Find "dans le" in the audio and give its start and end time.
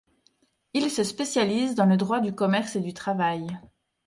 1.75-1.95